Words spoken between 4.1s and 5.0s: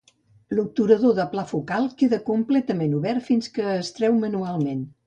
manualment.